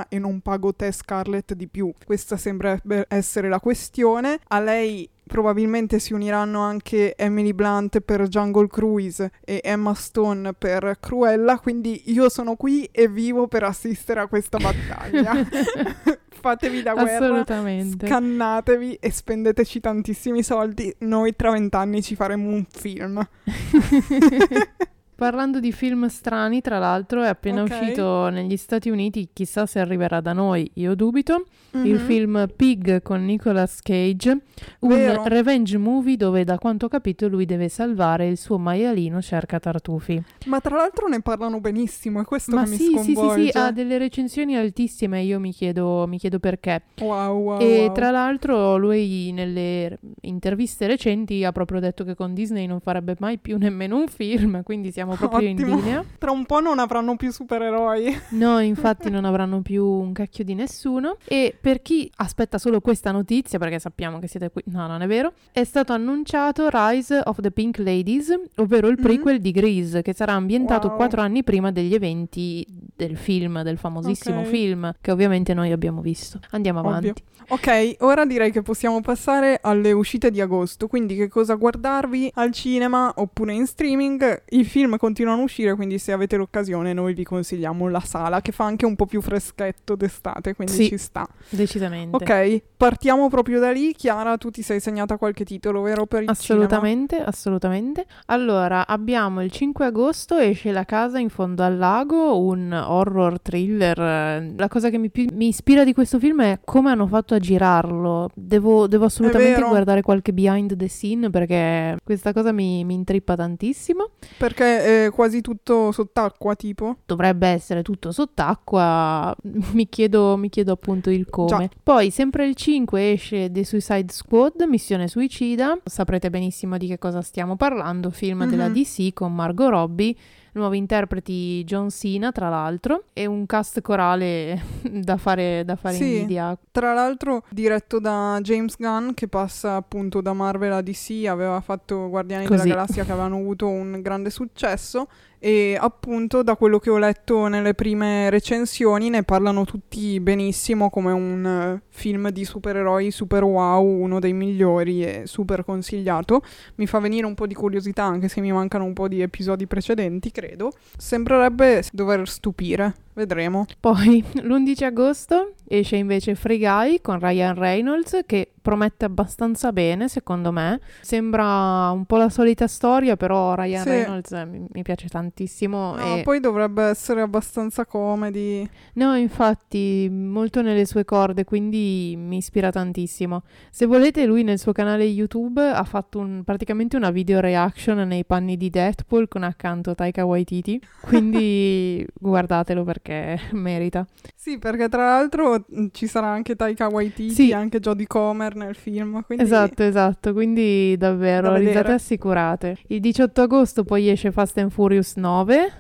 [0.09, 5.99] e non pago te Scarlett di più questa sembrerebbe essere la questione a lei probabilmente
[5.99, 12.29] si uniranno anche Emily Blunt per Jungle Cruise e Emma Stone per Cruella quindi io
[12.29, 15.33] sono qui e vivo per assistere a questa battaglia
[16.45, 18.07] fatevi la guerra Assolutamente.
[18.07, 20.95] Scannatevi e spendeteci tantissimi soldi.
[20.99, 23.27] Noi tra vent'anni ci faremo un film.
[25.17, 27.71] Parlando di film strani, tra l'altro, è appena Ok.
[27.71, 31.99] uscito negli Stati Uniti, chissà se arriverà da noi, io dubito, il Mhm.
[31.99, 34.39] film Pig con Nicolas Cage,
[34.81, 35.23] un Vero.
[35.27, 40.21] revenge movie dove da quanto ho capito lui deve salvare il suo maialino cerca tartufi.
[40.47, 43.51] Ma tra l'altro ne parlano benissimo, è questo Ma che sì, mi sì, sì, sconvolge.
[43.53, 46.83] sì, ha delle recensioni altissime, io mi chiedo, mi chiedo perché.
[47.01, 47.95] Wow, wow, e wow.
[47.95, 53.39] tra l'altro lui nelle interviste recenti ha proprio detto che con Disney non farebbe mai
[53.39, 55.77] più nemmeno un film, quindi siamo proprio in Ottimo.
[55.77, 56.05] linea.
[56.19, 58.21] Tra un po' non avranno più supereroi.
[58.35, 61.17] No, infatti non avranno più un cacchio di nessuno.
[61.27, 65.07] E per chi aspetta solo questa notizia, perché sappiamo che siete qui, no, non è
[65.07, 69.03] vero, è stato annunciato Rise of the Pink Ladies, ovvero il Mhm.
[69.03, 70.97] prequel di Grease, che sarà ambientato Wow.
[70.97, 74.47] quattro anni prima degli eventi del film, del famosissimo Ok.
[74.47, 76.39] film, che ovviamente noi abbiamo visto.
[76.51, 77.09] Andiamo avanti.
[77.09, 77.23] Ovvio.
[77.49, 80.87] Ok, ora direi che possiamo passare alle uscite di agosto.
[80.87, 84.43] Quindi che cosa guardarvi al cinema oppure in streaming.
[84.51, 88.41] Il film film continuano a uscire, quindi se avete l'occasione noi vi consigliamo la sala
[88.41, 90.89] che fa anche un po' più freschetto d'estate, quindi Sì.
[90.89, 91.27] ci sta.
[91.49, 92.17] Decisamente.
[92.17, 93.95] Ok, partiamo proprio da lì.
[93.95, 96.07] Chiara, tu ti sei segnata qualche titolo, vero?
[96.07, 98.07] Per il Assolutamente, assolutamente.
[98.27, 104.53] Allora, abbiamo il 5 agosto esce La casa in fondo al lago, un horror thriller.
[104.57, 107.39] La cosa che mi, più- mi ispira di questo film è come hanno fatto a
[107.39, 108.31] girarlo.
[108.35, 114.05] Devo, devo assolutamente guardare qualche behind the scene perché questa cosa mi, mi intrippa tantissimo.
[114.05, 114.09] cinema?
[114.37, 116.97] Perché è quasi tutto sott'acqua, tipo.
[117.07, 119.35] Dovrebbe essere tutto sott'acqua,
[119.73, 121.49] mi chiedo, mi chiedo appunto il come.
[121.49, 121.69] Già.
[121.83, 127.23] Poi sempre il 5 esce The Suicide Squad, Missione Suicida, saprete benissimo di che cosa
[127.23, 128.73] stiamo parlando, film della Mhm.
[128.75, 130.15] DC con Margot Robbie,
[130.55, 136.05] nuovi interpreti John Cena tra l'altro e un cast corale da fare, da fare Sì.
[136.15, 136.57] invidia.
[136.73, 142.09] Tra l'altro diretto da James Gunn che passa appunto da Marvel a DC, aveva fatto
[142.09, 142.63] Guardiani Così.
[142.63, 145.09] della Galassia che avevano avuto un grande successo
[145.45, 151.13] e appunto da quello che ho letto nelle prime recensioni ne parlano tutti benissimo come
[151.13, 156.41] un eh, film di supereroi super wow, uno dei migliori e super consigliato.
[156.77, 159.67] Mi fa venire un po' di curiosità anche se mi mancano un po' di episodi
[159.67, 160.73] precedenti, credo.
[160.97, 163.65] Sembrerebbe dover stupire, vedremo.
[163.81, 170.51] Poi l'11 agosto esce invece Free Guy con Ryan Reynolds che promette abbastanza bene secondo
[170.51, 170.81] me.
[171.03, 173.89] Sembra un po' la solita storia, però Ryan Sì.
[173.89, 175.97] Reynolds eh, mi, mi piace tantissimo.
[175.97, 176.23] No, e...
[176.23, 178.67] poi dovrebbe essere abbastanza comedy.
[178.95, 183.43] No, infatti, molto nelle sue corde, quindi mi ispira tantissimo.
[183.71, 188.25] Se volete, lui nel suo canale YouTube ha fatto un- praticamente una video reaction nei
[188.25, 193.04] panni di Deadpool con accanto Taika Waititi, quindi guardatelo perché
[193.53, 194.07] merita.
[194.35, 197.53] Sì, perché tra l'altro mh, ci sarà anche Taika Waititi Sì.
[197.53, 199.23] anche Jodie Comer nel film.
[199.25, 199.45] Quindi...
[199.45, 202.79] Esatto, esatto, quindi davvero Da risate assicurate.
[202.89, 205.73] Il 18 agosto poi esce Fast and Furious 9,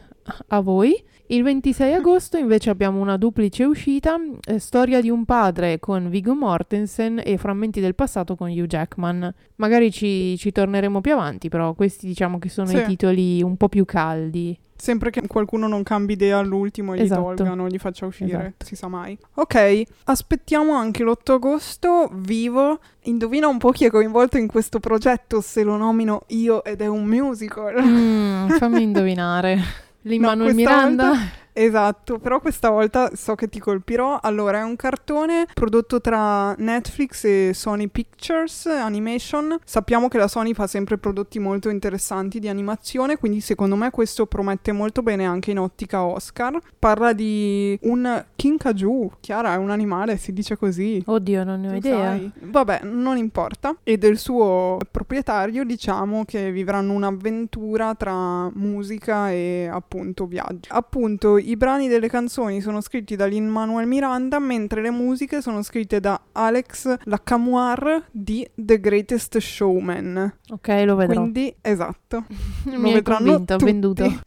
[0.48, 0.92] a voi.
[1.28, 6.34] Il 26 agosto invece abbiamo una duplice uscita, eh, Storia di un padre con Viggo
[6.34, 9.32] Mortensen e Frammenti del passato con Hugh Jackman.
[9.56, 12.76] Magari ci, ci torneremo più avanti, però questi diciamo che sono Sì.
[12.76, 14.58] i titoli un po' più caldi.
[14.76, 17.34] Sempre che qualcuno non cambi idea all'ultimo e gli Esatto.
[17.34, 18.64] tolgano, gli faccia uscire, Esatto.
[18.66, 19.16] si sa mai.
[19.34, 22.80] Ok, aspettiamo anche l'8 agosto, vivo.
[23.02, 26.86] Indovina un po' chi è coinvolto in questo progetto, se lo nomino io ed è
[26.86, 27.82] un musical.
[27.82, 29.58] Mm, fammi indovinare.
[30.02, 31.12] Lin-Manuel questa Miranda?
[31.56, 34.18] Esatto, però questa volta so che ti colpirò.
[34.20, 39.56] Allora, è un cartone prodotto tra Netflix e Sony Pictures Animation.
[39.64, 44.26] Sappiamo che la Sony fa sempre prodotti molto interessanti di animazione, quindi secondo me questo
[44.26, 46.58] promette molto bene anche in ottica Oscar.
[46.76, 51.00] Parla di un kinkajou, Chiara, è un animale, si dice così.
[51.06, 51.98] Oddio, non ne ho Tu idea.
[51.98, 52.32] sai.
[52.40, 53.76] Vabbè, non importa.
[53.84, 60.72] E del suo proprietario diciamo che vivranno un'avventura tra musica e appunto viaggio.
[60.74, 66.00] Appunto, i brani delle canzoni sono scritti da Lin-Manuel Miranda, mentre le musiche sono scritte
[66.00, 70.38] da Alex Lacamoire di The Greatest Showman.
[70.50, 71.20] Ok, lo vedrò.
[71.20, 72.24] Quindi, esatto.
[72.64, 73.70] Mi lo vedranno convinto, ho tutti.
[73.70, 74.04] venduto.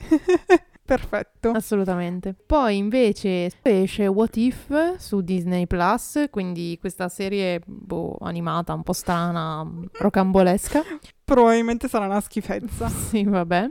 [0.87, 1.49] Perfetto.
[1.49, 2.33] Assolutamente.
[2.45, 8.93] Poi invece esce What If su Disney Plus, quindi questa serie boh, animata un po'
[8.93, 10.81] strana, rocambolesca.
[11.27, 12.87] Probabilmente sarà una schifezza.
[13.07, 13.69] Sì, vabbè,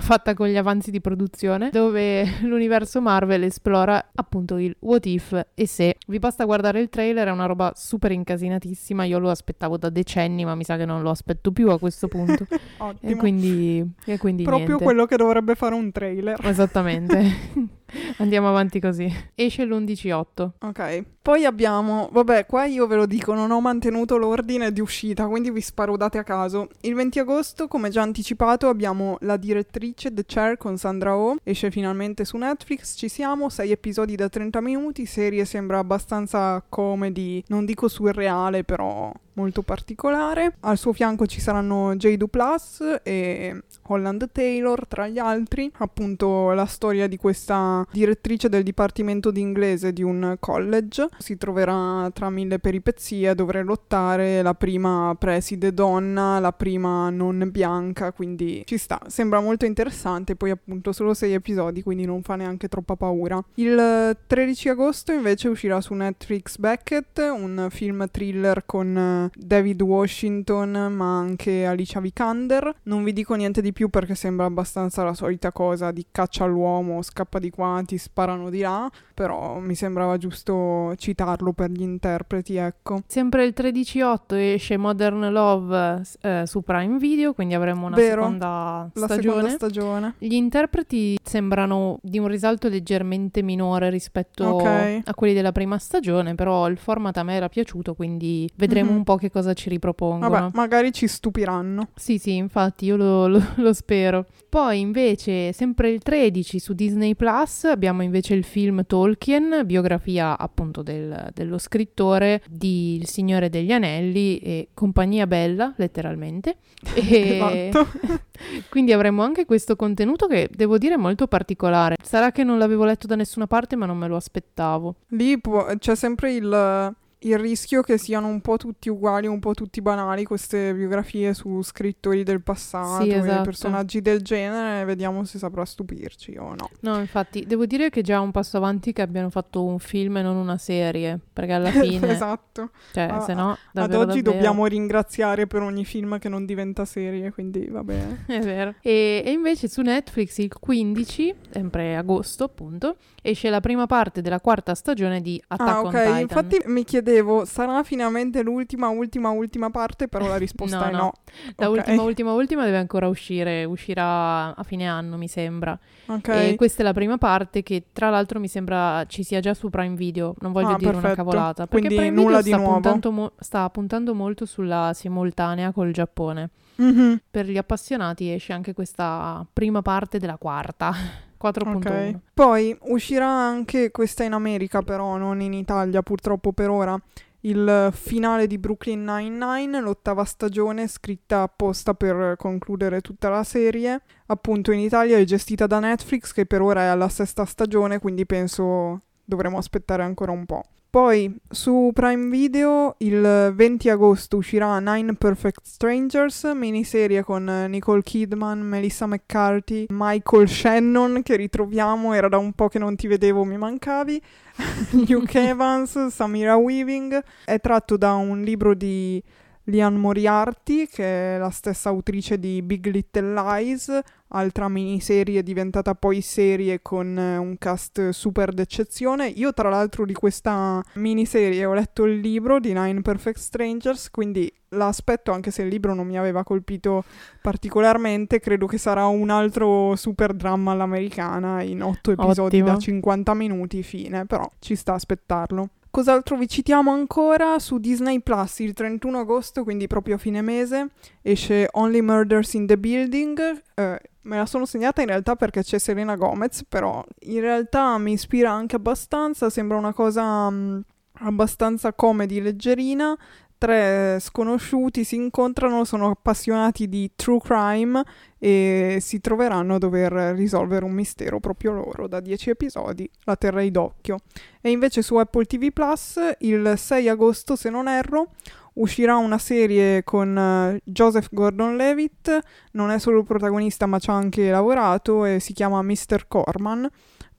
[0.00, 5.66] fatta con gli avanzi di produzione, dove l'universo Marvel esplora appunto il what if e
[5.66, 5.96] se.
[6.06, 10.46] Vi basta guardare il trailer, è una roba super incasinatissima, io lo aspettavo da decenni,
[10.46, 12.46] ma mi sa che non lo aspetto più a questo punto.
[12.78, 13.12] Ottimo.
[13.12, 14.84] e quindi, e quindi Proprio niente.
[14.84, 16.38] quello che dovrebbe fare un trailer.
[16.42, 17.72] Esattamente.
[18.18, 19.10] Andiamo avanti così.
[19.34, 20.50] Esce l'11-8.
[20.60, 25.26] Ok, poi abbiamo, vabbè, qua io ve lo dico, non ho mantenuto l'ordine di uscita,
[25.26, 26.68] quindi vi sparo date a caso.
[26.82, 31.70] Il 20 agosto, come già anticipato, abbiamo La direttrice The Chair con Sandra Oh, esce
[31.70, 37.64] finalmente su Netflix, ci siamo, 6 episodi da 30 minuti, serie sembra abbastanza comedy, non
[37.64, 40.56] dico surreale, però molto particolare.
[40.60, 42.24] Al suo fianco ci saranno J.
[42.28, 49.30] Plus e Holland Taylor tra gli altri, appunto la storia di questa direttrice del dipartimento
[49.30, 51.08] di inglese di un college.
[51.18, 57.48] Si troverà tra mille peripezie a dover lottare la prima preside donna, la prima non
[57.50, 59.00] bianca, quindi ci sta.
[59.06, 63.42] Sembra molto interessante, poi appunto solo sei episodi, quindi non fa neanche troppa paura.
[63.54, 70.92] Il 13 agosto invece uscirà su Netflix Beckett, un film thriller con eh, David Washington,
[70.94, 72.74] ma anche Alicia Vikander.
[72.84, 77.02] Non vi dico niente di più perché sembra abbastanza la solita cosa di caccia all'uomo,
[77.02, 82.56] scappa di qua, ti sparano di là, però mi sembrava giusto citarlo per gli interpreti,
[82.56, 83.02] ecco.
[83.06, 88.90] Sempre il 13-8 esce Modern Love eh, su Prime Video, quindi avremo una Vero, seconda
[88.94, 89.22] stagione.
[89.22, 90.14] seconda stagione.
[90.18, 95.00] Gli interpreti sembrano di un risalto leggermente minore rispetto Ok.
[95.04, 98.96] a quelli della prima stagione, però il format a me era piaciuto, quindi vedremo Mhm.
[98.96, 100.28] un po' che cosa ci ripropongono.
[100.30, 101.88] Vabbè, magari ci stupiranno.
[101.94, 104.26] Sì, sì, infatti io lo, lo- lo spero.
[104.48, 110.82] Poi invece, sempre il 13 su Disney Plus, abbiamo invece il film Tolkien, biografia appunto
[110.82, 116.56] del- dello scrittore di Il Signore degli Anelli e compagnia bella, letteralmente.
[116.94, 117.88] E Esatto.
[118.68, 121.96] quindi avremo anche questo contenuto che devo dire è molto particolare.
[122.02, 124.94] Sarà che non l'avevo letto da nessuna parte, ma non me lo aspettavo.
[125.08, 126.94] Lì può- c'è sempre il,
[127.24, 131.62] il rischio che siano un po' tutti uguali, un po' tutti banali queste biografie su
[131.62, 133.42] scrittori del passato Sì, e esatto.
[133.42, 134.84] personaggi del genere.
[134.84, 136.68] Vediamo se saprà stupirci o no.
[136.80, 140.18] No, infatti, devo dire che è già un passo avanti che abbiano fatto un film
[140.18, 142.70] e non una serie, perché alla fine, esatto.
[142.92, 144.32] cioè, Ah, se no, Ad davvero, oggi davvero.
[144.32, 148.24] dobbiamo ringraziare per ogni film che non diventa serie, quindi va bene.
[148.28, 148.74] È vero.
[148.82, 154.40] E, e invece su Netflix il 15, sempre agosto appunto, esce la prima parte della
[154.40, 156.20] quarta stagione di Attack ah, on ok.
[156.20, 157.12] Infatti mi chiedevo,
[157.44, 160.08] sarà finalmente l'ultima, ultima, ultima parte?
[160.08, 160.98] Però la risposta No, è no.
[160.98, 161.12] no.
[161.56, 161.76] La Ok.
[161.76, 165.78] ultima, ultima, ultima deve ancora uscire, uscirà a fine anno mi sembra.
[166.06, 166.28] Ok.
[166.28, 169.68] E questa è la prima parte che tra l'altro mi sembra ci sia già su
[169.70, 171.22] Prime Video, non voglio Ah, dire una perfetto.
[171.24, 172.72] cavolata, perché Quindi Prime nulla Video di sta nuovo.
[172.80, 176.50] puntando, mo- sta puntando molto sulla simultanea col Giappone.
[176.76, 177.20] Mhm.
[177.30, 180.92] Per gli appassionati esce anche questa prima parte della quarta,
[181.44, 181.74] 4.1.
[181.76, 182.18] Ok.
[182.32, 186.98] Poi uscirà anche questa in America, però non in Italia purtroppo per ora.
[187.40, 194.00] Il finale di Brooklyn Nine-Nine, l'ottava stagione, scritta apposta per concludere tutta la serie.
[194.26, 198.24] Appunto in Italia è gestita da Netflix, che per ora è alla sesta stagione, quindi
[198.24, 200.62] penso dovremo aspettare ancora un po'.
[200.94, 208.00] Poi su Prime Video il 20 agosto uscirà Nine Perfect Strangers, miniserie con eh, Nicole
[208.00, 213.42] Kidman, Melissa McCarthy, Michael Shannon che ritroviamo, era da un po' che non ti vedevo,
[213.42, 214.22] mi mancavi,
[215.08, 217.20] Luke Evans, Samira Weaving.
[217.44, 219.20] È tratto da un libro di
[219.64, 226.20] Lian Moriarty, che è la stessa autrice di Big Little Lies, altra miniserie diventata poi
[226.20, 229.28] serie con eh, un cast super d'eccezione.
[229.28, 234.52] Io tra l'altro di questa miniserie ho letto il libro di Nine Perfect Strangers, quindi
[234.70, 237.04] l'aspetto anche se il libro non mi aveva colpito
[237.40, 242.66] particolarmente, credo che sarà un altro super dramma all'americana in otto episodi Ottimo.
[242.66, 245.68] da 50 minuti, fine, però ci sta a aspettarlo.
[245.94, 247.60] Cos'altro vi citiamo ancora?
[247.60, 250.88] Su Disney Plus il 31 agosto, quindi proprio a fine mese,
[251.22, 253.62] esce Only Murders in the Building.
[253.74, 258.12] Eh, me la sono segnata in realtà perché c'è Selena Gomez, però in realtà mi
[258.12, 260.80] ispira anche abbastanza, sembra una cosa mm,
[261.20, 263.16] abbastanza comedy, leggerina.
[263.56, 268.02] Tre sconosciuti si incontrano, sono appassionati di true crime
[268.38, 272.06] e si troveranno a dover risolvere un mistero proprio loro.
[272.06, 274.18] Da 10 episodi la terrei d'occhio.
[274.60, 278.32] E invece su Apple TV Plus il 6 agosto, se non erro,
[278.74, 282.38] uscirà una serie con eh, Joseph Gordon-Levitt,
[282.72, 286.26] non è solo il protagonista ma ci ha anche lavorato e si chiama Mr.
[286.28, 286.88] Corman.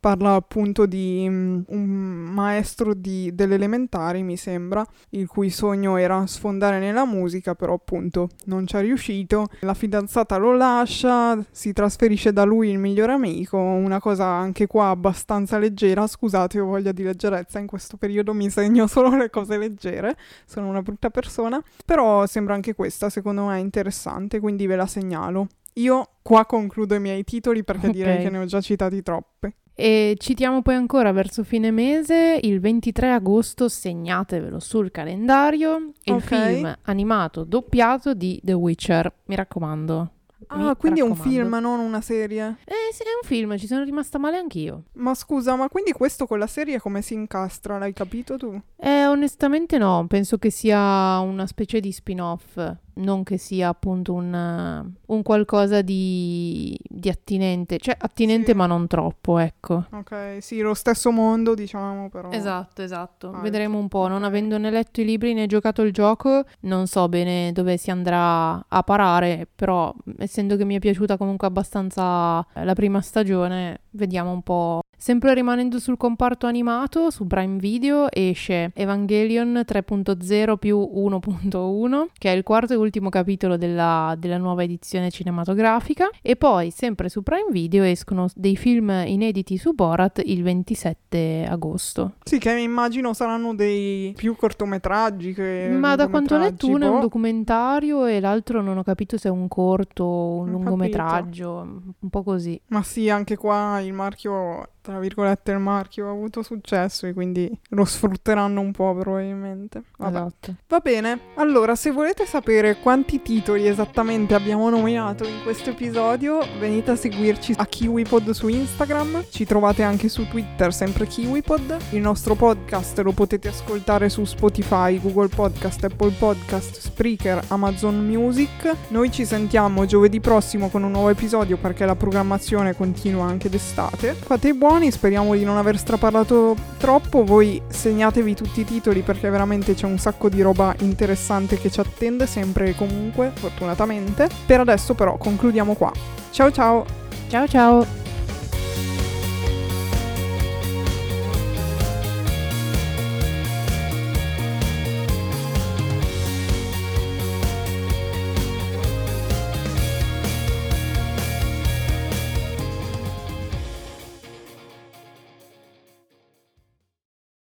[0.06, 1.88] Parla appunto di mm, un
[2.32, 8.30] maestro di- delle elementari, mi sembra, il cui sogno era sfondare nella musica, però appunto
[8.46, 9.48] non ci è riuscito.
[9.62, 14.90] La fidanzata lo lascia, si trasferisce da lui il migliore amico, una cosa anche qua
[14.90, 16.06] abbastanza leggera.
[16.06, 20.68] Scusate, ho voglia di leggerezza, in questo periodo mi segno solo le cose leggere, sono
[20.68, 25.48] una brutta persona, però sembra anche questa, secondo me, interessante, quindi ve la segnalo.
[25.78, 27.94] Io qua concludo i miei titoli perché Ok.
[27.94, 29.56] direi che ne ho già citati troppe.
[29.78, 36.22] E citiamo poi ancora verso fine mese, il 23 agosto, segnatevelo sul calendario, il Ok.
[36.24, 39.12] film animato doppiato di The Witcher.
[39.26, 40.12] Mi raccomando.
[40.48, 41.40] Ah, Mi quindi è un raccomando.
[41.42, 42.58] film, non una serie.
[42.66, 44.84] Eh sì, è un film, ci sono rimasta male anch'io.
[44.94, 47.78] Ma scusa, ma quindi questo con la serie come si incastra?
[47.78, 48.58] L'hai capito tu?
[48.78, 52.58] Eh, onestamente no, penso che sia una specie di spin-off,
[52.96, 58.58] non che sia appunto un, un qualcosa di, di attinente, cioè attinente Sì.
[58.58, 59.86] ma non troppo, ecco.
[59.92, 62.30] Ok, sì, lo stesso mondo, diciamo, però.
[62.32, 63.32] Esatto, esatto.
[63.32, 64.08] Ah, Vedremo un po'.
[64.08, 67.92] Non avendo né letto i libri né giocato il gioco, non so bene dove si
[67.92, 74.32] andrà a parare, però essendo che mi è piaciuta comunque abbastanza la prima stagione, vediamo
[74.32, 82.06] un po' Sempre rimanendo sul comparto animato, su Prime Video esce Evangelion 3.0 più 1.1,
[82.18, 87.10] che è il quarto e ultimo capitolo della, della, nuova edizione cinematografica, e poi sempre
[87.10, 92.14] su Prime Video escono dei film inediti su Borat il 27 agosto.
[92.28, 95.70] Sì, che immagino saranno dei più cortometraggi che...
[95.72, 97.02] Ma da quanto ho letto uno è un boh.
[97.02, 102.24] documentario e l'altro non ho capito se è un corto o un lungometraggio, un po'
[102.24, 102.60] così.
[102.70, 107.52] Ma sì, anche qua il marchio tra virgolette il marchio ha avuto successo e quindi
[107.70, 109.82] lo sfrutteranno un po' probabilmente.
[109.98, 110.16] Vabbè.
[110.16, 110.56] Esatto.
[110.68, 116.92] Va bene, allora se volete sapere quanti titoli esattamente abbiamo nominato in questo episodio venite
[116.92, 122.14] a seguirci a KiwiPod su Instagram, ci trovate anche su Twitter sempre KiwiPod, il nostro
[122.36, 128.72] podcast lo potete ascoltare su Spotify, Google Podcast, Apple Podcast, Spreaker, Amazon Music.
[128.90, 134.14] Noi ci sentiamo giovedì prossimo con un nuovo episodio perché la programmazione continua anche d'estate.
[134.14, 139.30] Fate i buoni, speriamo di non aver straparlato troppo, voi segnatevi tutti i titoli perché
[139.30, 144.30] veramente c'è un sacco di roba interessante che ci attende sempre e comunque, fortunatamente.
[144.46, 145.92] Per adesso però concludiamo qua.
[146.32, 146.86] Ciao ciao!
[147.28, 148.05] Ciao ciao!